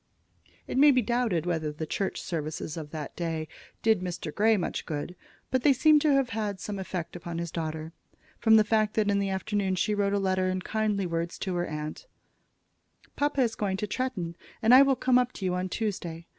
[0.65, 3.47] It may be doubted whether the church services of that day
[3.83, 4.33] did Mr.
[4.33, 5.15] Grey much good;
[5.51, 7.93] but they seemed to have had some effect upon his daughter,
[8.39, 11.53] from the fact that in the afternoon she wrote a letter in kindly words to
[11.53, 12.07] her aunt:
[13.15, 16.25] "Papa is going to Tretton, and I will come up to you on Tuesday.